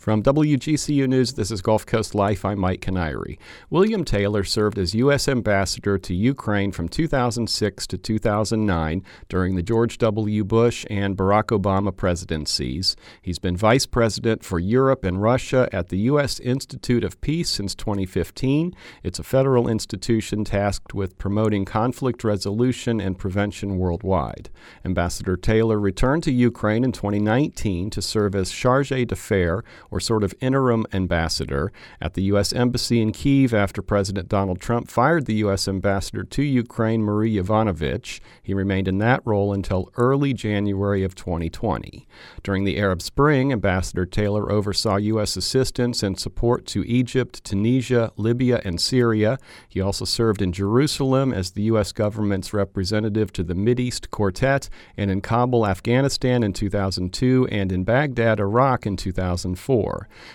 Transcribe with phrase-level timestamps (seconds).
[0.00, 2.42] From WGCU News, this is Gulf Coast Life.
[2.42, 3.38] I'm Mike Kiniry.
[3.68, 5.28] William Taylor served as U.S.
[5.28, 10.42] Ambassador to Ukraine from 2006 to 2009 during the George W.
[10.42, 12.96] Bush and Barack Obama presidencies.
[13.20, 16.40] He's been Vice President for Europe and Russia at the U.S.
[16.40, 18.74] Institute of Peace since 2015.
[19.02, 24.48] It's a federal institution tasked with promoting conflict resolution and prevention worldwide.
[24.82, 30.34] Ambassador Taylor returned to Ukraine in 2019 to serve as charge d'affaires or sort of
[30.40, 32.52] interim ambassador at the U.S.
[32.52, 35.66] Embassy in Kiev after President Donald Trump fired the U.S.
[35.68, 38.20] ambassador to Ukraine, Marie Yovanovitch.
[38.42, 42.06] He remained in that role until early January of 2020.
[42.42, 45.36] During the Arab Spring, Ambassador Taylor oversaw U.S.
[45.36, 49.38] assistance and support to Egypt, Tunisia, Libya, and Syria.
[49.68, 51.92] He also served in Jerusalem as the U.S.
[51.92, 58.40] government's representative to the Mideast Quartet and in Kabul, Afghanistan in 2002 and in Baghdad,
[58.40, 59.79] Iraq in 2004.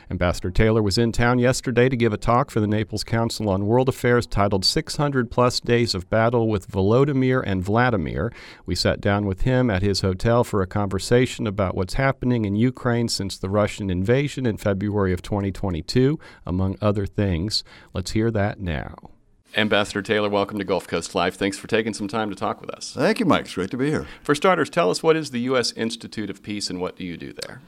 [0.10, 3.66] Ambassador Taylor was in town yesterday to give a talk for the Naples Council on
[3.66, 8.32] World Affairs titled 600 Plus Days of Battle with Volodymyr and Vladimir.
[8.66, 12.56] We sat down with him at his hotel for a conversation about what's happening in
[12.56, 17.64] Ukraine since the Russian invasion in February of 2022, among other things.
[17.94, 19.12] Let's hear that now.
[19.58, 21.36] Ambassador Taylor, welcome to Gulf Coast Life.
[21.36, 22.94] Thanks for taking some time to talk with us.
[22.94, 23.46] Thank you, Mike.
[23.46, 24.06] It's great to be here.
[24.22, 25.72] For starters, tell us what is the U.S.
[25.74, 27.62] Institute of Peace and what do you do there?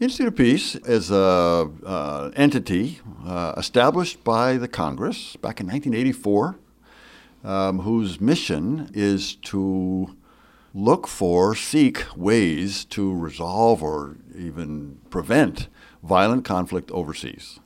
[0.00, 6.56] Institute of Peace is an uh, entity uh, established by the Congress back in 1984,
[7.44, 10.16] um, whose mission is to
[10.72, 15.68] look for, seek ways to resolve or even prevent
[16.02, 17.60] violent conflict overseas.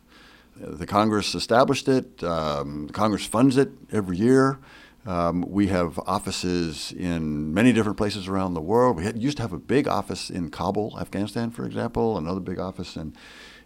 [0.56, 4.58] The Congress established it, um, the Congress funds it every year.
[5.06, 8.96] Um, we have offices in many different places around the world.
[8.96, 12.58] We had, used to have a big office in Kabul, Afghanistan, for example, another big
[12.58, 13.14] office in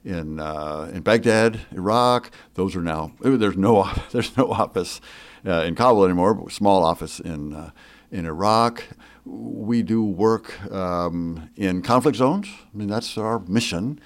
[0.04, 2.30] in uh, in Baghdad, Iraq.
[2.54, 5.00] Those are now there's no there's no office
[5.46, 7.70] uh, in Kabul anymore, but small office in uh,
[8.10, 8.84] in Iraq.
[9.24, 12.48] We do work um, in conflict zones.
[12.48, 14.00] I mean that's our mission.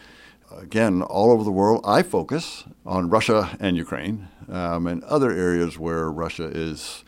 [0.54, 1.82] Again, all over the world.
[1.82, 7.04] I focus on Russia and Ukraine um, and other areas where Russia is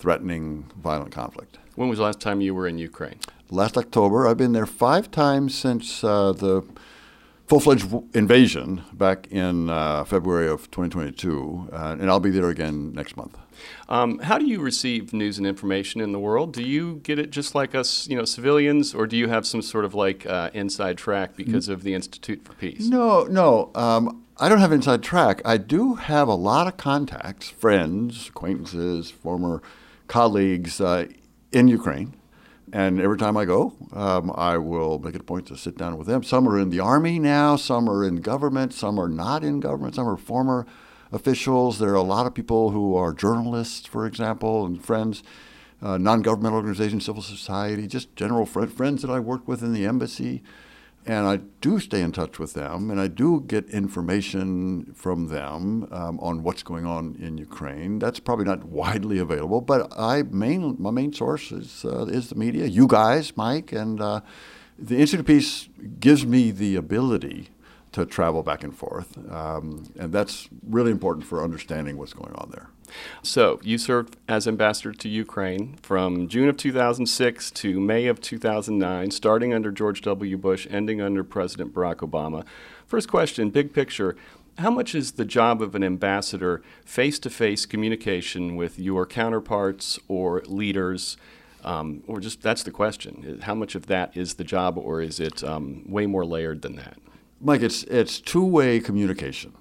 [0.00, 1.58] threatening violent conflict.
[1.76, 3.18] When was the last time you were in Ukraine?
[3.50, 4.26] Last October.
[4.26, 6.64] I've been there five times since uh, the
[7.46, 12.92] full fledged invasion back in uh, February of 2022, uh, and I'll be there again
[12.92, 13.36] next month.
[13.88, 16.52] Um, how do you receive news and information in the world?
[16.52, 19.62] Do you get it just like us, you know, civilians, or do you have some
[19.62, 22.88] sort of like uh, inside track because of the Institute for Peace?
[22.88, 23.70] No, no.
[23.74, 25.42] Um, I don't have inside track.
[25.44, 29.60] I do have a lot of contacts, friends, acquaintances, former
[30.10, 31.06] colleagues uh,
[31.52, 32.14] in Ukraine.
[32.72, 35.96] And every time I go, um, I will make it a point to sit down
[35.96, 36.22] with them.
[36.22, 39.94] Some are in the army now, some are in government, some are not in government,
[39.94, 40.66] some are former
[41.12, 41.78] officials.
[41.78, 45.22] There are a lot of people who are journalists, for example, and friends,
[45.80, 49.72] uh, non governmental organizations, civil society, just general fr- friends that I worked with in
[49.72, 50.42] the embassy.
[51.06, 55.88] And I do stay in touch with them, and I do get information from them
[55.90, 57.98] um, on what's going on in Ukraine.
[57.98, 62.34] That's probably not widely available, but I main my main source is uh, is the
[62.34, 62.66] media.
[62.66, 64.20] You guys, Mike, and uh,
[64.78, 65.68] the Institute of Peace
[66.00, 67.48] gives me the ability
[67.92, 72.50] to travel back and forth, um, and that's really important for understanding what's going on
[72.50, 72.68] there.
[73.22, 79.10] So, you served as ambassador to Ukraine from June of 2006 to May of 2009,
[79.10, 80.36] starting under George W.
[80.36, 82.44] Bush, ending under President Barack Obama.
[82.86, 84.16] First question, big picture.
[84.58, 89.98] How much is the job of an ambassador face to face communication with your counterparts
[90.08, 91.16] or leaders?
[91.64, 93.40] Um, or just that's the question.
[93.42, 96.76] How much of that is the job, or is it um, way more layered than
[96.76, 96.98] that?
[97.40, 99.54] Mike, it's, it's two way communication.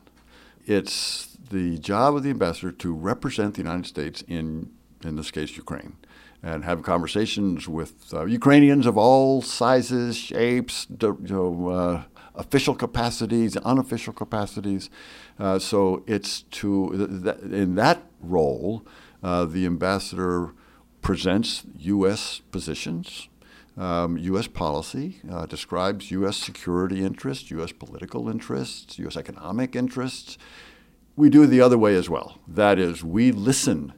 [0.66, 4.72] It's the job of the ambassador to represent the United States in,
[5.04, 5.98] in this case, Ukraine,
[6.42, 12.04] and have conversations with uh, Ukrainians of all sizes, shapes, you know, uh,
[12.36, 14.90] official capacities, unofficial capacities.
[15.38, 16.94] Uh, so it's to
[17.52, 18.86] in that role,
[19.24, 20.54] uh, the ambassador
[21.02, 22.42] presents U.S.
[22.52, 23.28] positions.
[23.78, 24.48] Um, U.S.
[24.48, 26.36] policy uh, describes U.S.
[26.36, 27.72] security interests, U.S.
[27.72, 29.16] political interests, U.S.
[29.16, 30.38] economic interests,
[31.20, 32.40] we do the other way as well.
[32.48, 33.92] That is, we listen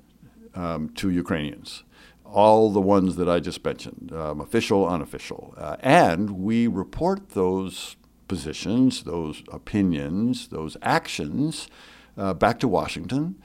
[0.56, 1.83] um, to Ukrainians,
[2.25, 7.95] all the ones that I just mentioned, um, official, unofficial, uh, and we report those
[8.27, 11.68] positions, those opinions, those actions
[12.18, 13.35] uh, back to Washington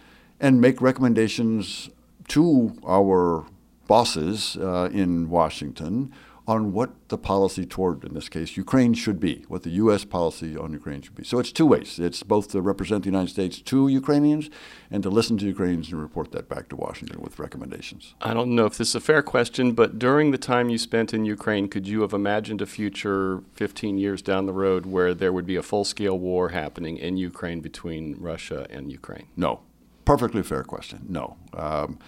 [0.41, 1.91] and make recommendations
[2.29, 3.45] to our
[3.87, 6.11] bosses uh, in Washington
[6.49, 10.05] on what the policy toward, in this case, Ukraine should be, what the U.S.
[10.05, 11.25] policy on Ukraine should be.
[11.25, 11.99] So it's two ways.
[11.99, 14.49] It's both to represent the United States to Ukrainians
[14.91, 18.15] and to listen to Ukrainians and report that back to Washington with recommendations.
[18.21, 21.13] I don't know if this is a fair question, but during the time you spent
[21.13, 25.33] in Ukraine, could you have imagined a future 15 years down the road where there
[25.33, 29.27] would be a full scale war happening in Ukraine between Russia and Ukraine?
[29.37, 29.61] No.
[30.05, 31.07] Perfectly fair question.
[31.09, 31.37] No.
[31.55, 31.99] Um,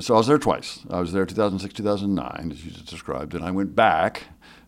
[0.00, 0.80] so I was there twice.
[0.90, 4.24] I was there 2006, 2009, as you just described, and I went back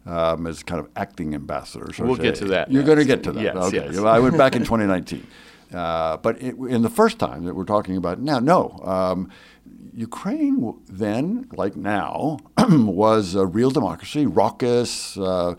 [0.07, 1.93] um, as kind of acting ambassador.
[1.93, 2.71] So we'll get to that.
[2.71, 3.43] You're going to get to that.
[3.43, 3.89] Yes, okay.
[3.91, 3.99] Yes.
[3.99, 5.27] I went back in 2019.
[5.73, 8.81] Uh, but it, in the first time that we're talking about now, no.
[8.85, 9.31] Um,
[9.95, 12.39] Ukraine then, like now,
[12.69, 15.55] was a real democracy, raucous, uh,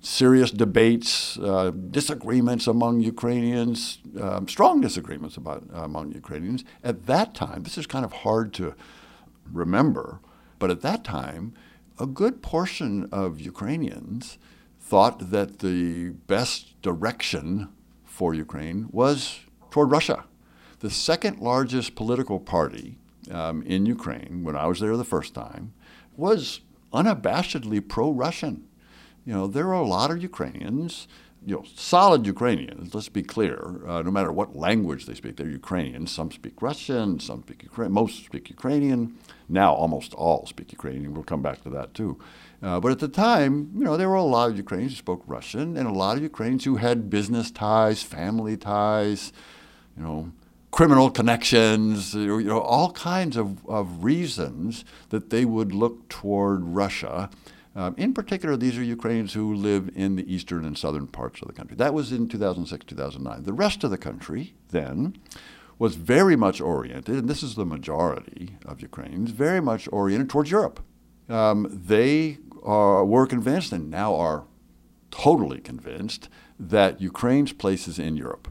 [0.00, 6.64] serious debates, uh, disagreements among Ukrainians, um, strong disagreements about, uh, among Ukrainians.
[6.84, 8.74] At that time, this is kind of hard to
[9.52, 10.20] remember,
[10.58, 11.54] but at that time,
[11.98, 14.38] a good portion of Ukrainians
[14.80, 17.68] thought that the best direction
[18.04, 19.40] for Ukraine was
[19.70, 20.24] toward Russia.
[20.80, 22.98] The second largest political party
[23.30, 25.72] um, in Ukraine, when I was there the first time,
[26.16, 26.60] was
[26.92, 28.68] unabashedly pro Russian.
[29.24, 31.08] You know, there are a lot of Ukrainians
[31.46, 35.48] you know, solid Ukrainians, let's be clear, uh, no matter what language they speak, they're
[35.48, 36.10] Ukrainians.
[36.10, 39.16] Some speak Russian, some speak Ukrainian, most speak Ukrainian.
[39.48, 41.14] Now almost all speak Ukrainian.
[41.14, 42.18] We'll come back to that too.
[42.62, 45.22] Uh, but at the time, you know, there were a lot of Ukrainians who spoke
[45.26, 49.32] Russian and a lot of Ukrainians who had business ties, family ties,
[49.96, 50.32] you know,
[50.70, 57.30] criminal connections, you know, all kinds of, of reasons that they would look toward Russia
[57.76, 61.48] um, in particular, these are Ukrainians who live in the eastern and southern parts of
[61.48, 61.76] the country.
[61.76, 63.42] That was in 2006, 2009.
[63.42, 65.18] The rest of the country then
[65.78, 70.50] was very much oriented, and this is the majority of Ukrainians, very much oriented towards
[70.50, 70.80] Europe.
[71.28, 74.44] Um, they are, were convinced, and now are
[75.10, 76.28] totally convinced,
[76.58, 78.48] that Ukraine's place is in Europe.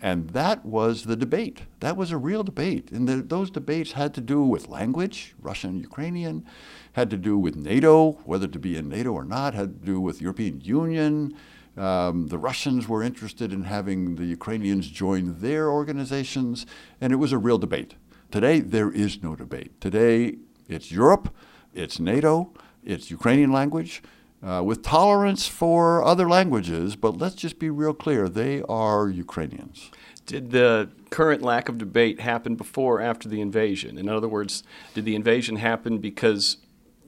[0.00, 1.62] And that was the debate.
[1.80, 2.92] That was a real debate.
[2.92, 6.44] And the, those debates had to do with language, Russian, Ukrainian,
[6.92, 10.00] had to do with NATO, whether to be in NATO or not, had to do
[10.00, 11.34] with European Union.
[11.78, 16.66] Um, the Russians were interested in having the Ukrainians join their organizations,
[17.00, 17.94] and it was a real debate.
[18.30, 19.80] Today, there is no debate.
[19.80, 20.36] Today,
[20.68, 21.34] it's Europe,
[21.72, 22.52] it's NATO,
[22.84, 24.02] it's Ukrainian language,
[24.42, 29.90] uh, with tolerance for other languages, but let's just be real clear they are Ukrainians.
[30.26, 33.96] Did the current lack of debate happen before or after the invasion?
[33.96, 34.62] In other words,
[34.94, 36.58] did the invasion happen because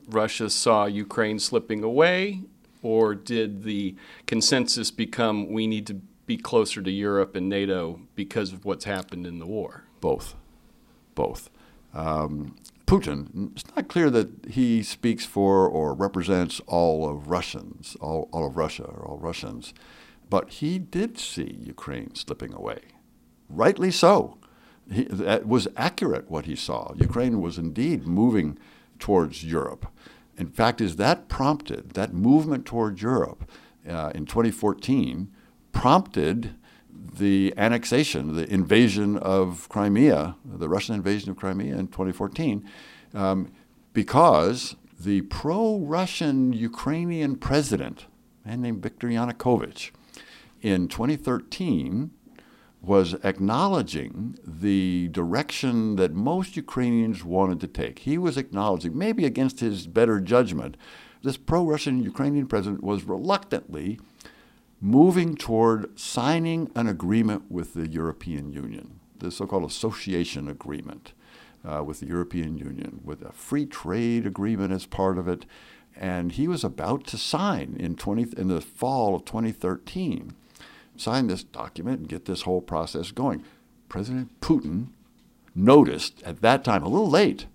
[0.08, 2.42] Russia saw Ukraine slipping away,
[2.82, 3.94] or did the
[4.26, 5.94] consensus become we need to
[6.26, 9.84] be closer to Europe and NATO because of what's happened in the war?
[10.00, 10.36] Both.
[11.14, 11.50] Both.
[11.92, 12.56] Um,
[12.86, 18.46] Putin, it's not clear that he speaks for or represents all of Russians, all, all
[18.46, 19.72] of Russia or all Russians,
[20.28, 22.80] but he did see Ukraine slipping away.
[23.48, 24.38] Rightly so.
[24.90, 26.92] He, that was accurate what he saw.
[26.96, 28.58] Ukraine was indeed moving
[28.98, 29.86] towards Europe.
[30.40, 33.48] In fact, is that prompted, that movement towards Europe
[33.86, 35.30] uh, in 2014
[35.72, 36.54] prompted
[37.18, 42.64] the annexation, the invasion of Crimea, the Russian invasion of Crimea in 2014,
[43.12, 43.52] um,
[43.92, 48.06] because the pro Russian Ukrainian president,
[48.44, 49.90] a man named Viktor Yanukovych,
[50.62, 52.12] in 2013
[52.82, 58.00] was acknowledging the direction that most Ukrainians wanted to take.
[58.00, 60.76] He was acknowledging, maybe against his better judgment,
[61.22, 64.00] this pro Russian Ukrainian president was reluctantly
[64.80, 71.12] moving toward signing an agreement with the European Union, the so called association agreement
[71.62, 75.44] uh, with the European Union, with a free trade agreement as part of it.
[75.94, 80.34] And he was about to sign in, 20, in the fall of 2013,
[81.00, 83.42] sign this document and get this whole process going.
[83.88, 84.88] President Putin
[85.54, 87.46] noticed at that time, a little late,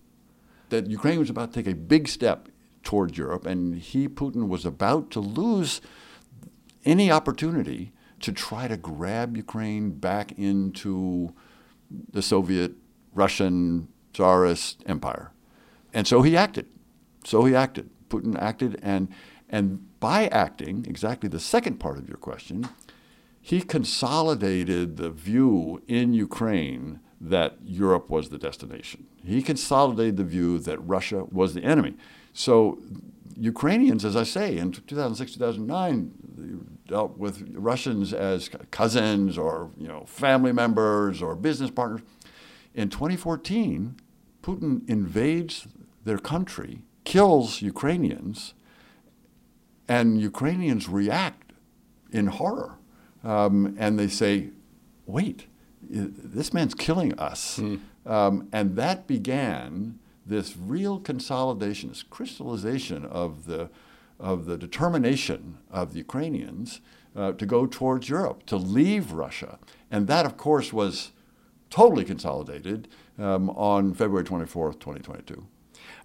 [0.70, 2.50] that Ukraine was about to take a big step
[2.84, 5.82] toward Europe, and he, Putin, was about to lose
[6.84, 11.34] any opportunity to try to grab Ukraine back into
[12.12, 12.74] the Soviet,
[13.14, 15.32] Russian, Tsarist empire.
[15.94, 16.68] And so he acted.
[17.24, 17.90] So he acted.
[18.10, 19.10] Putin acted, and,
[19.50, 22.70] and by acting, exactly the second part of your question,
[23.46, 29.06] he consolidated the view in Ukraine that Europe was the destination.
[29.24, 31.94] He consolidated the view that Russia was the enemy.
[32.34, 32.80] So
[33.38, 40.06] Ukrainians, as I say, in 2006, 2009, dealt with Russians as cousins or you know
[40.08, 42.02] family members or business partners.
[42.74, 43.96] In 2014,
[44.42, 45.68] Putin invades
[46.04, 48.56] their country, kills Ukrainians,
[49.88, 51.54] And Ukrainians react
[52.12, 52.80] in horror.
[53.26, 54.50] Um, and they say,
[55.06, 55.48] wait,
[55.82, 57.60] this man's killing us.
[57.60, 57.82] Mm.
[58.06, 63.70] Um, and that began this real consolidation, this crystallization of the,
[64.20, 66.82] of the determination of the Ukrainians
[67.16, 69.60] uh, to go towards Europe, to leave Russia.
[69.90, 71.12] And that, of course, was
[71.70, 75.48] totally consolidated um, on February 24th, 2022.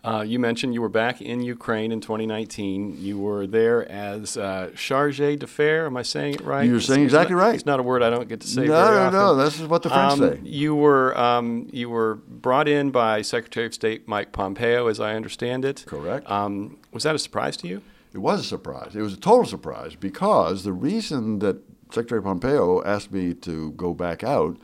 [0.03, 2.97] Uh, you mentioned you were back in Ukraine in 2019.
[2.99, 5.87] You were there as uh, chargé d'affaires.
[5.87, 6.67] Am I saying it right?
[6.67, 7.55] You're saying exactly not, right.
[7.55, 8.63] It's not a word I don't get to say.
[8.63, 9.13] No, very no, often.
[9.13, 9.37] no.
[9.37, 10.41] This is what the French um, say.
[10.43, 15.15] You were um, you were brought in by Secretary of State Mike Pompeo, as I
[15.15, 15.85] understand it.
[15.87, 16.31] Correct.
[16.31, 17.83] Um, was that a surprise to you?
[18.13, 18.97] It was a surprise.
[18.97, 23.95] It was a total surprise because the reason that Secretary Pompeo asked me to go
[23.95, 24.57] back out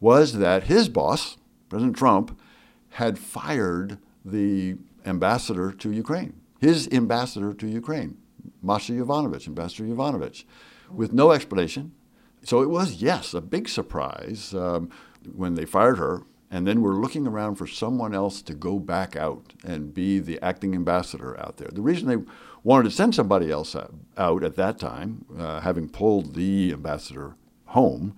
[0.00, 1.36] was that his boss,
[1.68, 2.38] President Trump,
[2.90, 8.16] had fired the ambassador to Ukraine, his ambassador to Ukraine,
[8.62, 10.44] Masha Yovanovitch, Ambassador Yovanovitch,
[10.90, 11.92] with no explanation.
[12.42, 14.90] So it was, yes, a big surprise um,
[15.34, 16.22] when they fired her.
[16.50, 20.40] And then we're looking around for someone else to go back out and be the
[20.40, 21.70] acting ambassador out there.
[21.72, 22.18] The reason they
[22.62, 23.74] wanted to send somebody else
[24.16, 27.34] out at that time, uh, having pulled the ambassador
[27.66, 28.14] home,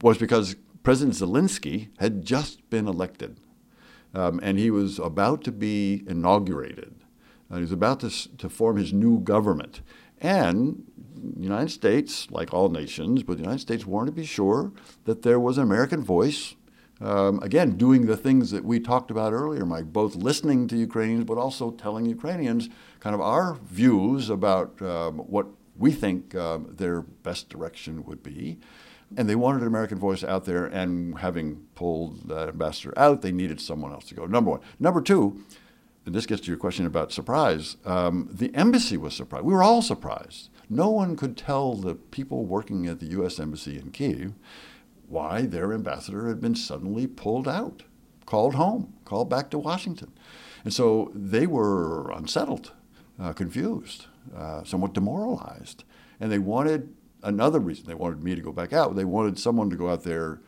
[0.00, 3.38] was because President Zelensky had just been elected
[4.14, 6.94] um, and he was about to be inaugurated.
[7.50, 9.80] Uh, he was about to, to form his new government.
[10.20, 10.84] And
[11.36, 14.72] the United States, like all nations, but the United States wanted to be sure
[15.04, 16.54] that there was an American voice,
[17.00, 21.24] um, again, doing the things that we talked about earlier, Mike, both listening to Ukrainians,
[21.24, 22.68] but also telling Ukrainians
[23.00, 28.58] kind of our views about um, what we think um, their best direction would be.
[29.16, 33.32] And they wanted an American voice out there, and having pulled that ambassador out, they
[33.32, 34.26] needed someone else to go.
[34.26, 34.60] Number one.
[34.80, 35.44] Number two,
[36.06, 39.44] and this gets to your question about surprise, um, the embassy was surprised.
[39.44, 40.50] We were all surprised.
[40.68, 43.38] No one could tell the people working at the U.S.
[43.38, 44.34] Embassy in Kiev
[45.08, 47.82] why their ambassador had been suddenly pulled out,
[48.26, 50.12] called home, called back to Washington.
[50.64, 52.72] And so they were unsettled,
[53.20, 55.84] uh, confused, uh, somewhat demoralized.
[56.18, 58.94] And they wanted another reason they wanted me to go back out.
[58.94, 60.40] They wanted someone to go out there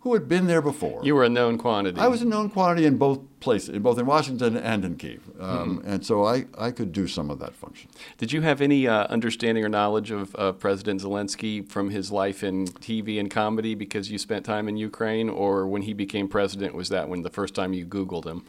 [0.00, 1.00] who had been there before.
[1.02, 2.00] You were a known quantity.
[2.00, 5.28] I was a known quantity in both places, in both in Washington and in Kiev,
[5.40, 5.88] um, mm-hmm.
[5.88, 7.90] and so I, I could do some of that function.
[8.16, 12.44] Did you have any uh, understanding or knowledge of uh, President Zelensky from his life
[12.44, 16.74] in TV and comedy because you spent time in Ukraine, or when he became president,
[16.74, 18.44] was that when the first time you Googled him?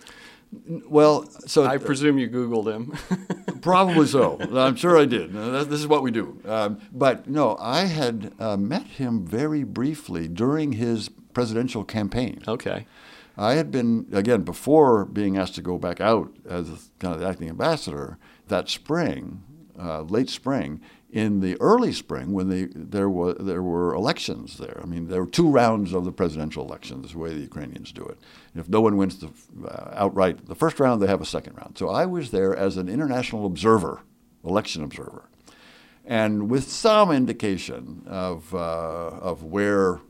[0.51, 2.93] Well, so I presume you Googled him.
[3.61, 4.39] probably so.
[4.39, 5.31] I'm sure I did.
[5.33, 6.39] This is what we do.
[6.45, 12.41] Um, but no, I had uh, met him very briefly during his presidential campaign.
[12.47, 12.87] Okay.
[13.37, 17.27] I had been again before being asked to go back out as kind of the
[17.27, 19.43] acting ambassador that spring,
[19.79, 24.79] uh, late spring in the early spring when they, there, was, there were elections there.
[24.81, 28.05] I mean, there were two rounds of the presidential elections, the way the Ukrainians do
[28.05, 28.19] it.
[28.55, 29.29] If no one wins the,
[29.67, 31.77] uh, outright the first round, they have a second round.
[31.77, 34.01] So I was there as an international observer,
[34.43, 35.29] election observer,
[36.05, 40.01] and with some indication of, uh, of where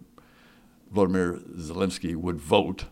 [0.91, 2.85] Vladimir Zelensky would vote.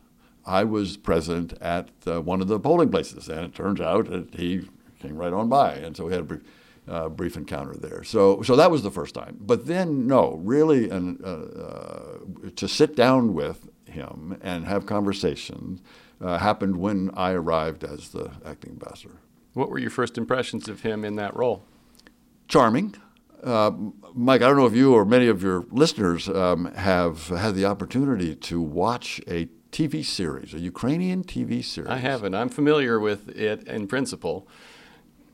[0.46, 4.36] I was present at uh, one of the polling places, and it turns out that
[4.36, 4.70] he
[5.02, 6.40] came right on by, and so we had a
[6.88, 8.03] uh, brief encounter there.
[8.03, 9.38] So, so that was the first time.
[9.39, 12.17] But then, no, really, and uh, uh,
[12.56, 15.82] to sit down with him and have conversations
[16.22, 19.17] uh, happened when I arrived as the acting ambassador.
[19.53, 21.63] What were your first impressions of him in that role?
[22.48, 22.96] Charming.
[23.44, 23.72] Uh,
[24.13, 27.65] Mike, I don't know if you or many of your listeners um, have had the
[27.65, 31.89] opportunity to watch a TV series, a Ukrainian TV series.
[31.89, 32.34] I haven't.
[32.34, 34.48] I'm familiar with it in principle.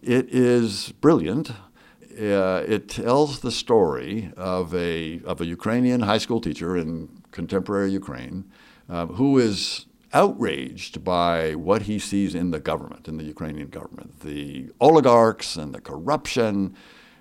[0.03, 1.51] It is brilliant.
[1.51, 7.91] Uh, it tells the story of a, of a Ukrainian high school teacher in contemporary
[7.91, 8.43] Ukraine
[8.89, 14.19] uh, who is outraged by what he sees in the government, in the Ukrainian government,
[14.19, 16.75] the oligarchs and the corruption.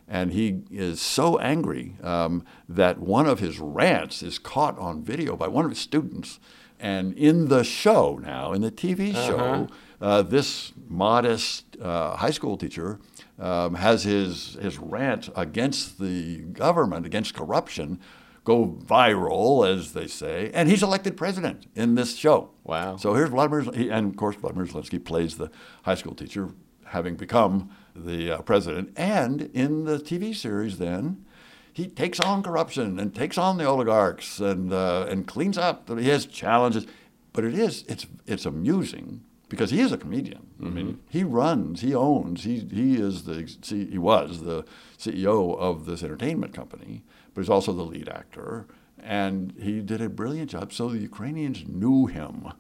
[0.09, 5.37] And he is so angry um, that one of his rants is caught on video
[5.37, 6.41] by one of his students.
[6.81, 9.69] And in the show now, in the TV uh-huh.
[10.03, 12.99] Uh, this modest uh, high school teacher
[13.39, 18.01] um, has his, his rant against the government, against corruption,
[18.45, 22.51] go viral, as they say, and he's elected president in this show.
[22.65, 22.97] Wow.
[22.97, 23.61] So here's Vladimir,
[23.93, 25.51] and of course, Vladimir Zelensky plays the
[25.85, 26.51] high school teacher,
[26.87, 28.93] having become the uh, president.
[28.97, 31.25] And in the TV series, then,
[31.73, 35.89] he takes on corruption and takes on the oligarchs and, uh, and cleans up.
[35.89, 36.87] He has challenges.
[37.33, 40.47] But it is, it's, it's amusing because he is a comedian.
[40.55, 40.67] Mm-hmm.
[40.67, 44.65] I mean, he runs, he owns, he he is the he was the
[44.99, 47.05] CEO of this entertainment company,
[47.35, 48.67] but he's also the lead actor,
[48.99, 50.73] and he did a brilliant job.
[50.73, 52.51] So the Ukrainians knew him,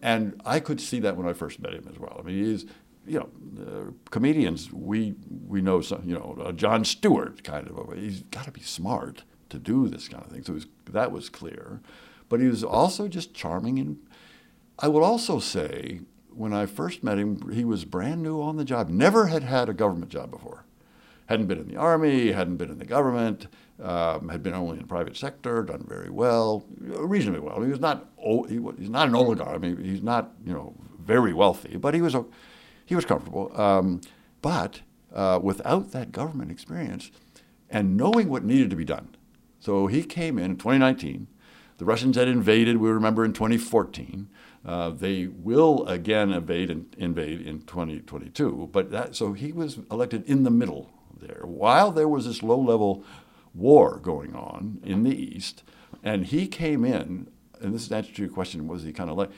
[0.00, 2.16] and I could see that when I first met him as well.
[2.18, 2.64] I mean, he's
[3.06, 3.28] you know,
[3.62, 5.16] uh, comedians we
[5.46, 7.76] we know some, you know, uh, Jon Stewart kind of.
[7.76, 10.42] A, he's got to be smart to do this kind of thing.
[10.42, 11.82] So was, that was clear,
[12.30, 13.98] but he was also just charming and.
[14.82, 16.00] I will also say
[16.34, 19.68] when I first met him, he was brand new on the job, never had had
[19.68, 20.64] a government job before.
[21.26, 23.46] Hadn't been in the army, hadn't been in the government,
[23.82, 27.60] um, had been only in the private sector, done very well, reasonably well.
[27.62, 28.08] He was not
[28.48, 29.54] he was, he's not an oligarch.
[29.54, 32.24] I mean, he's not you know very wealthy, but he was a,
[32.84, 33.52] he was comfortable.
[33.60, 34.00] Um,
[34.42, 34.80] but
[35.14, 37.10] uh, without that government experience
[37.68, 39.14] and knowing what needed to be done,
[39.60, 41.28] so he came in in 2019.
[41.78, 42.76] The Russians had invaded.
[42.76, 44.28] We remember in 2014.
[44.64, 48.68] Uh, they will again invade in, invade in 2022.
[48.72, 53.04] But that, so he was elected in the middle there, while there was this low-level
[53.54, 55.62] war going on in the east,
[56.02, 57.28] and he came in.
[57.60, 59.30] And this is answer to your question: Was he kind of like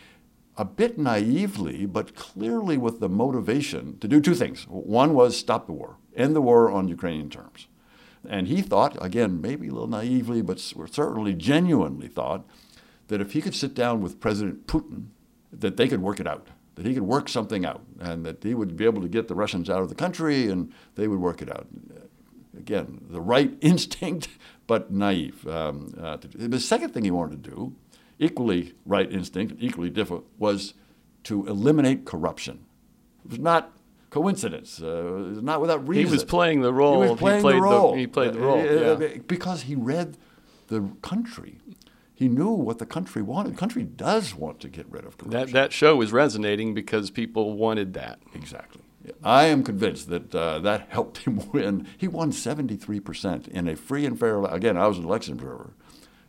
[0.56, 4.64] a bit naively, but clearly with the motivation to do two things?
[4.68, 7.68] One was stop the war, end the war on Ukrainian terms.
[8.28, 12.44] And he thought, again, maybe a little naively, but certainly genuinely thought,
[13.12, 15.08] that if he could sit down with President Putin,
[15.52, 18.54] that they could work it out, that he could work something out, and that he
[18.54, 21.42] would be able to get the Russians out of the country and they would work
[21.42, 21.66] it out.
[22.56, 24.28] Again, the right instinct,
[24.66, 25.46] but naive.
[25.46, 27.76] Um, uh, the second thing he wanted to do,
[28.18, 30.72] equally right instinct, equally different, was
[31.24, 32.64] to eliminate corruption.
[33.26, 33.72] It was not
[34.08, 34.80] coincidence.
[34.80, 36.06] Uh, it was not without reason.
[36.06, 37.02] He was playing the role.
[37.02, 37.92] He playing he played the role.
[37.92, 38.60] The, he played the role.
[38.60, 39.18] Uh, yeah.
[39.26, 40.16] Because he read
[40.68, 41.58] the country.
[42.14, 43.54] He knew what the country wanted.
[43.54, 45.40] The country does want to get rid of corruption.
[45.40, 48.20] That, that show was resonating because people wanted that.
[48.34, 48.82] Exactly.
[49.24, 51.88] I am convinced that uh, that helped him win.
[51.96, 55.74] He won 73% in a free and fair Again, I was an election observer,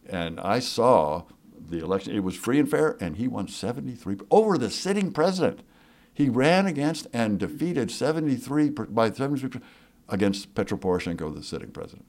[0.07, 1.23] and I saw
[1.69, 2.15] the election.
[2.15, 5.61] It was free and fair, and he won 73 over the sitting president.
[6.13, 9.61] He ran against and defeated 73 by 73
[10.09, 12.05] against Petro Poroshenko, the sitting president.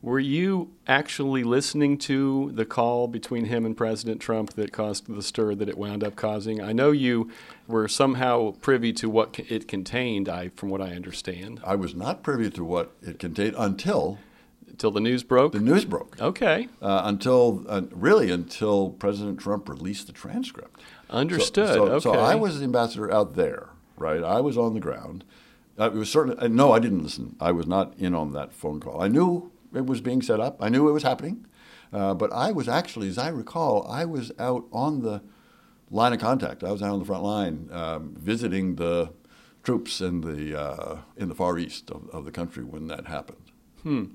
[0.00, 5.22] Were you actually listening to the call between him and President Trump that caused the
[5.22, 6.62] stir that it wound up causing?
[6.62, 7.32] I know you
[7.66, 11.60] were somehow privy to what it contained, I, from what I understand.
[11.64, 14.18] I was not privy to what it contained until
[14.68, 15.52] until the news broke.
[15.52, 16.20] The news broke.
[16.20, 16.68] Okay.
[16.80, 20.80] Uh, until uh, really until President Trump released the transcript.
[21.10, 21.68] Understood.
[21.70, 22.02] So, so, okay.
[22.02, 24.22] so I was the ambassador out there, right?
[24.22, 25.24] I was on the ground.
[25.76, 27.34] Uh, it was certainly no, I didn't listen.
[27.40, 29.02] I was not in on that phone call.
[29.02, 30.56] I knew it was being set up.
[30.60, 31.46] I knew it was happening,
[31.92, 35.22] uh, but I was actually, as I recall, I was out on the
[35.90, 36.62] line of contact.
[36.62, 39.12] I was out on the front line um, visiting the
[39.62, 43.52] troops in the uh, in the far east of, of the country when that happened.
[43.82, 44.06] Hmm.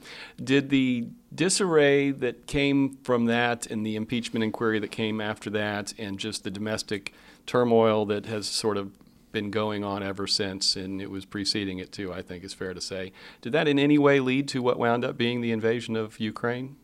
[0.44, 5.94] Did the disarray that came from that and the impeachment inquiry that came after that
[5.98, 7.14] and just the domestic
[7.46, 8.92] turmoil that has sort of
[9.34, 12.74] been going on ever since, and it was preceding it too, I think is fair
[12.74, 13.12] to say.
[13.42, 16.78] Did that in any way lead to what wound up being the invasion of Ukraine?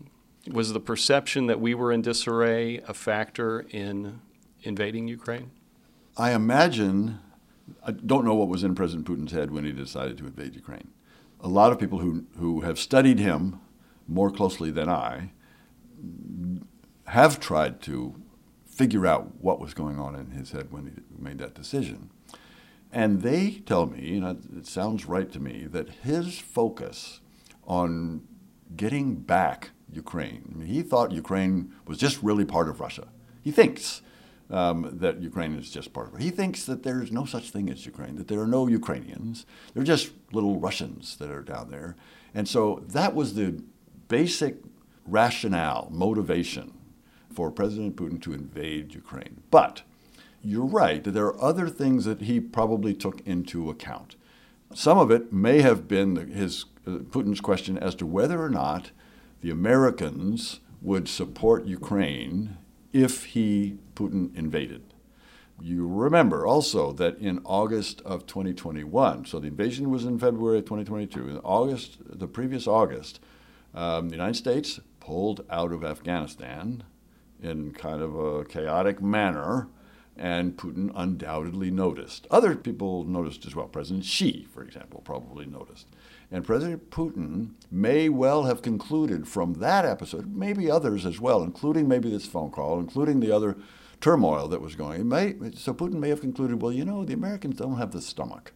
[0.51, 4.19] Was the perception that we were in disarray a factor in
[4.63, 5.51] invading Ukraine?
[6.17, 7.19] I imagine,
[7.85, 10.89] I don't know what was in President Putin's head when he decided to invade Ukraine.
[11.39, 13.61] A lot of people who, who have studied him
[14.07, 15.31] more closely than I
[17.05, 18.15] have tried to
[18.65, 22.09] figure out what was going on in his head when he made that decision.
[22.91, 27.21] And they tell me, and it sounds right to me, that his focus
[27.67, 28.27] on
[28.75, 33.07] getting back Ukraine, I mean, he thought Ukraine was just really part of Russia.
[33.41, 34.01] He thinks
[34.49, 36.21] um, that Ukraine is just part of it.
[36.21, 39.45] He thinks that there's no such thing as Ukraine, that there are no Ukrainians.
[39.73, 41.95] They're just little Russians that are down there.
[42.33, 43.61] And so that was the
[44.07, 44.57] basic
[45.05, 46.73] rationale, motivation
[47.31, 49.41] for President Putin to invade Ukraine.
[49.51, 49.83] But
[50.41, 54.15] you're right there are other things that he probably took into account.
[54.73, 58.91] Some of it may have been his uh, Putin's question as to whether or not
[59.41, 62.57] the Americans would support Ukraine
[62.93, 64.83] if he Putin invaded.
[65.61, 70.65] You remember also that in August of 2021, so the invasion was in February of
[70.65, 71.29] 2022.
[71.29, 73.19] In August, the previous August,
[73.73, 76.83] um, the United States pulled out of Afghanistan
[77.41, 79.67] in kind of a chaotic manner
[80.19, 82.27] and Putin undoubtedly noticed.
[82.29, 83.67] Other people noticed as well.
[83.67, 85.87] President Xi, for example, probably noticed.
[86.29, 91.87] And President Putin may well have concluded from that episode, maybe others as well, including
[91.87, 93.55] maybe this phone call, including the other
[94.01, 95.09] turmoil that was going.
[95.55, 98.51] So Putin may have concluded, well, you know, the Americans don't have the stomach,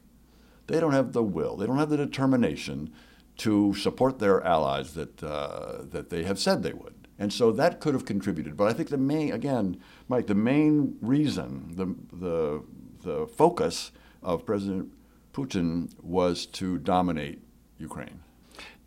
[0.68, 2.94] they don't have the will, they don't have the determination
[3.38, 7.03] to support their allies that uh, that they have said they would.
[7.24, 8.58] And so that could have contributed.
[8.58, 12.62] But I think the main, again, Mike, the main reason, the the
[13.02, 14.92] the focus of President
[15.34, 17.40] Putin was to dominate
[17.78, 18.20] Ukraine.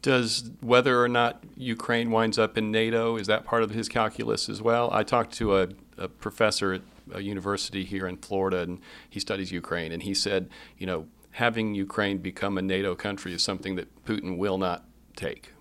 [0.03, 4.51] Does whether or not Ukraine winds up in NATO is that part of his calculus
[4.51, 4.91] as well?
[4.93, 9.51] I talked to a, a professor at a university here in Florida, and he studies
[9.51, 14.05] Ukraine, and he said, you know, having Ukraine become a NATO country is something that
[14.05, 14.85] Putin will not
[15.17, 15.53] take.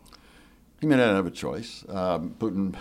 [0.86, 1.84] He may not have a choice.
[1.89, 2.76] Um, Putin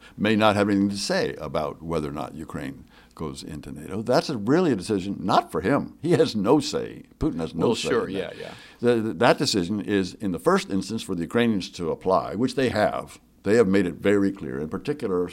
[0.16, 2.84] may not have anything to say about whether or not Ukraine
[3.16, 4.00] goes into NATO.
[4.00, 5.98] That's a, really a decision not for him.
[6.00, 7.06] He has no say.
[7.18, 7.88] Putin has no well, say.
[7.88, 8.52] sure, yeah, yeah.
[8.78, 12.68] The, that decision is, in the first instance, for the Ukrainians to apply, which they
[12.68, 13.18] have.
[13.42, 15.28] They have made it very clear, in particular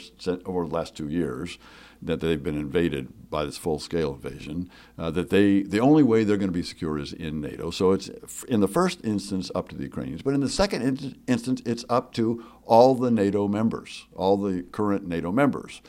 [0.46, 1.58] over the last two years,
[2.02, 4.70] that they've been invaded by this full-scale invasion.
[4.98, 7.70] Uh, that they the only way they're going to be secure is in NATO.
[7.70, 8.08] So it's
[8.48, 11.84] in the first instance up to the Ukrainians, but in the second in- instance, it's
[11.88, 15.82] up to all the NATO members, all the current NATO members.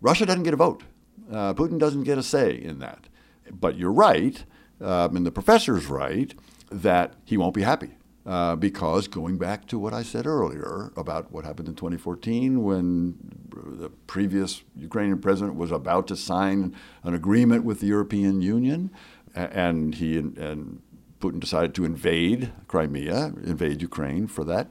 [0.00, 0.82] Russia doesn't get a vote.
[1.30, 3.08] Uh, Putin doesn't get a say in that.
[3.50, 4.44] But you're right,
[4.80, 6.34] um, and the professor's right,
[6.70, 7.96] that he won't be happy.
[8.26, 13.14] Uh, because going back to what I said earlier about what happened in 2014 when
[13.50, 18.90] the previous Ukrainian president was about to sign an agreement with the European Union,
[19.36, 20.82] and he and
[21.20, 24.68] Putin decided to invade Crimea, invade Ukraine for that.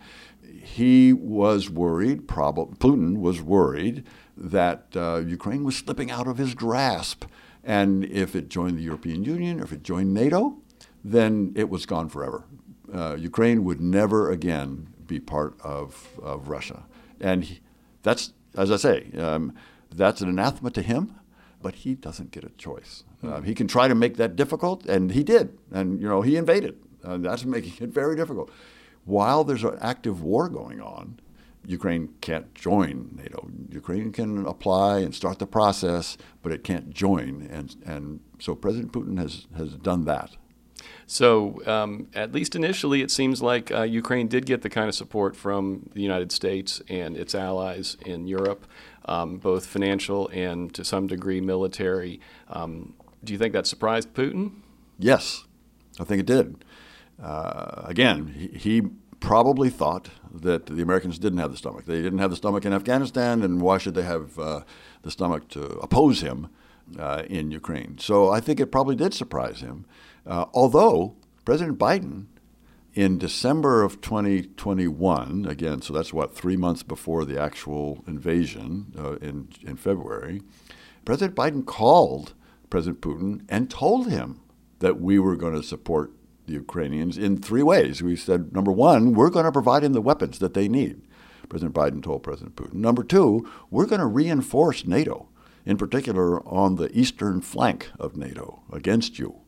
[0.62, 4.04] He was worried, probably Putin was worried
[4.36, 7.26] that uh, Ukraine was slipping out of his grasp.
[7.64, 10.58] And if it joined the European Union or if it joined NATO,
[11.04, 12.44] then it was gone forever.
[12.96, 16.86] Uh, Ukraine would never again be part of, of Russia.
[17.20, 17.60] And he,
[18.04, 19.54] that's, as I say, um,
[19.94, 21.16] that's an anathema to him,
[21.62, 23.04] but he doesn't get a choice.
[23.24, 25.58] Uh, he can try to make that difficult, and he did.
[25.72, 26.78] And, you know, he invaded.
[27.04, 28.50] Uh, that's making it very difficult.
[29.04, 31.20] While there's an active war going on,
[31.68, 33.50] Ukraine can't join NATO.
[33.72, 37.48] Ukraine can apply and start the process, but it can't join.
[37.52, 40.38] And, and so President Putin has, has done that.
[41.08, 44.96] So, um, at least initially, it seems like uh, Ukraine did get the kind of
[44.96, 48.66] support from the United States and its allies in Europe,
[49.06, 52.20] um, both financial and to some degree military.
[52.50, 52.94] Um,
[53.24, 54.52] do you think that surprised Putin?
[54.98, 55.46] Yes,
[56.00, 56.64] I think it did.
[57.22, 58.82] Uh, again, he, he
[59.20, 61.86] probably thought that the Americans didn't have the stomach.
[61.86, 64.62] They didn't have the stomach in Afghanistan, and why should they have uh,
[65.02, 66.50] the stomach to oppose him
[66.98, 67.98] uh, in Ukraine?
[68.00, 69.86] So I think it probably did surprise him.
[70.26, 72.26] Uh, although President Biden,
[72.94, 79.16] in December of 2021, again, so that's what, three months before the actual invasion uh,
[79.18, 80.42] in, in February,
[81.04, 82.34] President Biden called
[82.70, 84.42] President Putin and told him
[84.80, 86.12] that we were going to support
[86.46, 88.02] the Ukrainians in three ways.
[88.02, 91.02] We said, number one, we're going to provide them the weapons that they need.
[91.50, 92.76] President Biden told President Putin.
[92.76, 95.28] Number two, we're going to reinforce NATO,
[95.66, 99.42] in particular on the eastern flank of NATO against you.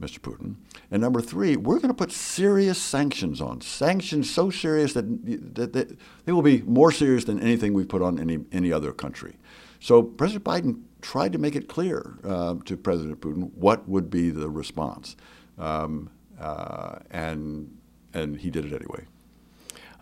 [0.00, 0.18] Mr.
[0.18, 0.56] Putin.
[0.90, 3.60] And number three, we're going to put serious sanctions on.
[3.60, 8.02] Sanctions so serious that, that, that, they will be more serious than anything we've put
[8.02, 9.36] on any, any other country.
[9.80, 14.30] So President Biden tried to make it clear uh, to President Putin what would be
[14.30, 15.16] the response.
[15.58, 17.76] Um, uh, and,
[18.12, 19.04] and he did it anyway.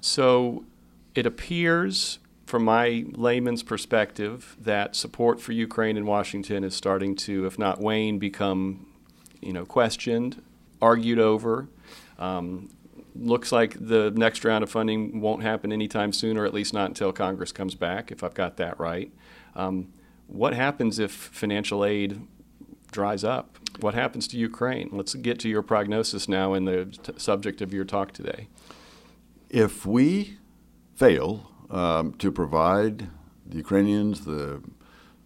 [0.01, 0.65] So
[1.15, 2.19] it appears,
[2.53, 7.81] from my layman's perspective, that support for Ukraine in Washington is starting to, if not
[7.81, 8.89] wane, become
[9.41, 10.43] you know, questioned,
[10.83, 11.71] argued over.
[12.19, 12.69] Um,
[13.17, 16.89] looks like the next round of funding won't happen anytime soon, or at least not
[16.89, 19.11] until Congress comes back, if I've got that right.
[19.57, 19.91] Um,
[20.27, 22.21] what happens if financial aid
[22.91, 23.57] dries up?
[23.81, 24.91] What happens to Ukraine?
[24.93, 28.49] Let's get to your prognosis now in the t- subject of your talk today.
[29.49, 30.37] If we
[30.95, 33.09] fail um, to provide
[33.47, 34.63] the Ukrainians the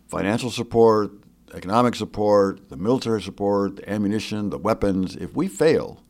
[0.09, 1.13] financial support,
[1.53, 6.03] economic support, the military support, the ammunition, the weapons, if we fail,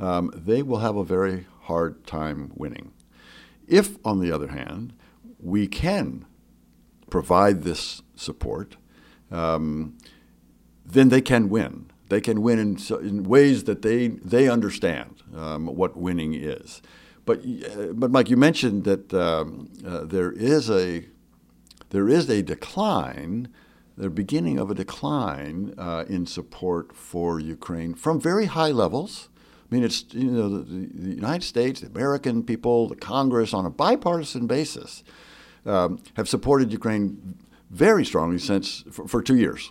[0.00, 2.92] um, they will have a very hard time winning.
[3.66, 4.92] If, on the other hand,
[5.40, 6.26] we can
[7.08, 8.76] provide this support,
[9.30, 9.96] um,
[10.84, 11.90] then they can win.
[12.08, 16.82] They can win in, in ways that they, they understand um, what winning is.
[17.24, 21.06] But, uh, but Mike, you mentioned that um, uh, there is a
[21.90, 23.48] there is a decline
[23.96, 29.28] the beginning of a decline uh, in support for Ukraine from very high levels.
[29.70, 33.64] I mean, it's you know the, the, United States, the American people, the Congress, on
[33.64, 35.04] a bipartisan basis,
[35.64, 37.36] um, have supported Ukraine
[37.70, 39.70] very strongly since for, for two years.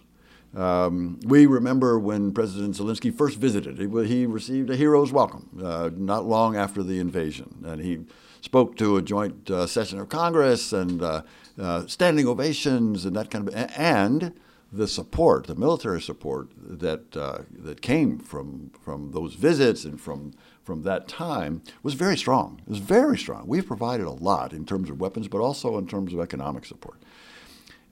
[0.56, 5.89] Um, we remember when President Zelensky first visited, he, he received a hero's welcome uh,
[5.96, 7.63] not long after the invasion.
[7.66, 8.06] And he
[8.42, 11.22] spoke to a joint uh, session of Congress and uh,
[11.60, 14.34] uh standing ovations and that kind of, and
[14.74, 20.34] the support, the military support that, uh, that came from, from those visits and from,
[20.63, 22.60] from that time was very strong.
[22.66, 23.48] It was very strong.
[23.48, 27.00] We've provided a lot in terms of weapons, but also in terms of economic support.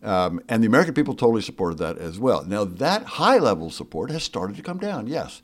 [0.03, 2.43] Um, and the American people totally supported that as well.
[2.43, 5.41] Now, that high level support has started to come down, yes.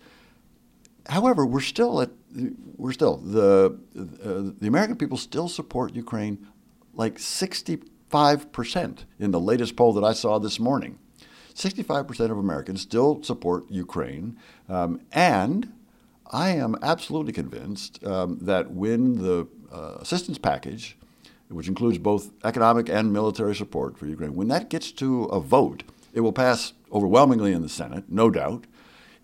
[1.08, 2.10] However, we're still at,
[2.76, 6.48] we're still, the, uh, the American people still support Ukraine
[6.93, 10.98] like 65% in the latest poll that I saw this morning.
[11.54, 14.38] 65% of Americans still support Ukraine.
[14.67, 15.74] Um, and
[16.32, 20.98] I am absolutely convinced um, that when the uh, assistance package
[21.50, 25.84] which includes both economic and military support for Ukraine, when that gets to a vote,
[26.14, 28.66] it will pass overwhelmingly in the Senate, no doubt.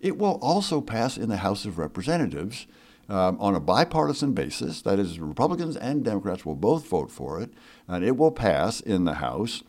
[0.00, 2.66] It will also pass in the House of Representatives
[3.08, 4.82] um, on a bipartisan basis.
[4.82, 7.50] That is, Republicans and Democrats will both vote for it,
[7.88, 9.62] and it will pass in the House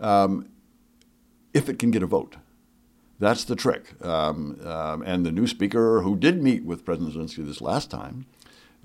[0.00, 0.48] um,
[1.54, 2.36] if it can get a vote.
[3.18, 4.02] That's the trick.
[4.04, 8.26] Um, um and the new speaker, who did meet with President Zelensky this last time,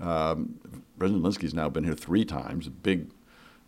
[0.00, 0.60] um,
[0.98, 3.08] President Zelensky's now been here three times, a big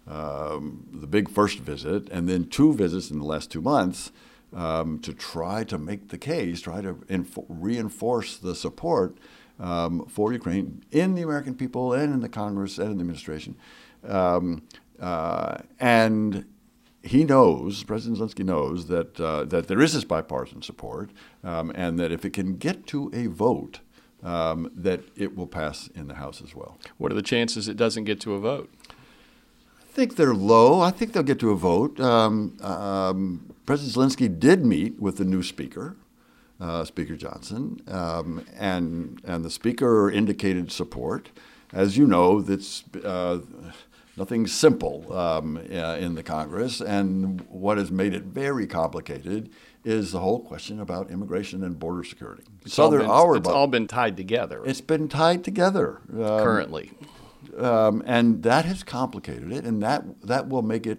[0.06, 4.12] um, the big first visit, and then two visits in the last two months
[4.54, 9.16] um, to try to make the case, try to inf- reinforce the support
[9.58, 13.56] um, for Ukraine in the American people and in the Congress and in the administration.
[14.06, 14.62] Um,
[14.98, 16.46] uh, and
[17.02, 21.10] he knows, President Zelensky knows that uh, that there is this bipartisan support,
[21.42, 23.80] um, and that if it can get to a vote,
[24.22, 26.78] um, that it will pass in the House as well.
[26.98, 28.70] What are the chances it doesn't get to a vote?
[29.90, 30.81] I think they're low.
[30.81, 31.98] I think they'll get to a vote.
[31.98, 35.96] Um, um, President Zelensky did meet with the new speaker,
[36.61, 41.31] uh, Speaker Johnson, um, and and the speaker indicated support.
[41.72, 43.40] As you know, that's uh,
[44.16, 49.50] nothing simple um, uh, in the Congress, and what has made it very complicated
[49.85, 52.44] is the whole question about immigration and border security.
[52.64, 54.62] It's, all been, it's all been, tied together.
[54.64, 56.92] It's been tied together um, currently
[57.59, 60.98] um, and that has complicated it, and that that will make it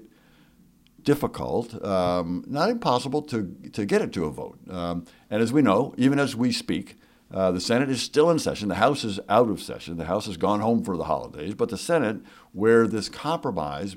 [1.03, 4.59] difficult, um, not impossible, to to get it to a vote.
[4.69, 6.97] Um, and as we know, even as we speak,
[7.33, 8.69] uh, the Senate is still in session.
[8.69, 9.97] The House is out of session.
[9.97, 12.17] The House has gone home for the holidays, but the Senate,
[12.51, 13.95] where this compromise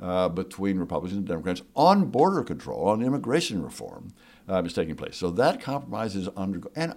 [0.00, 4.12] uh, between Republicans and Democrats on border control, on immigration reform,
[4.48, 5.16] uh, is taking place.
[5.16, 6.94] So that compromise is undergoing, and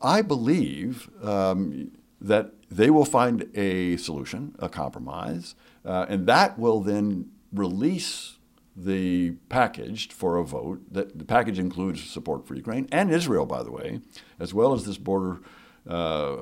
[0.00, 5.54] I believe um, that they will find a solution, a compromise,
[5.84, 8.38] uh, and that will then release
[8.74, 10.80] the package for a vote.
[10.90, 14.00] That the package includes support for Ukraine and Israel, by the way,
[14.38, 15.40] as well as this border
[15.88, 16.36] uh,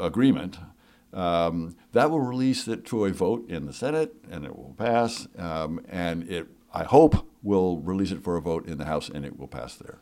[0.00, 0.58] agreement.
[1.12, 5.26] Um, that will release it to a vote in the Senate, and it will pass.
[5.38, 9.24] Um, and it, I hope, will release it for a vote in the House, and
[9.24, 9.98] it will pass there.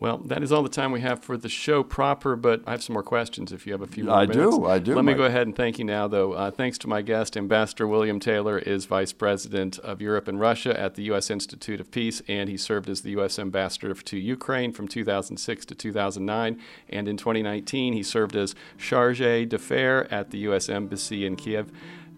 [0.00, 2.82] Well, that is all the time we have for the show proper, but I have
[2.82, 4.56] some more questions if you have a few more I minutes.
[4.56, 4.94] do, I do.
[4.94, 6.32] Let me go ahead and thank you now, though.
[6.32, 10.78] Uh, thanks to my guest, Ambassador William Taylor is Vice President of Europe and Russia
[10.80, 11.30] at the U.S.
[11.30, 13.38] Institute of Peace, and he served as the U.S.
[13.38, 16.58] Ambassador to Ukraine from 2006 to 2009.
[16.88, 20.70] And in 2019, he served as Charge d'Affaires at the U.S.
[20.70, 21.70] Embassy in Kiev.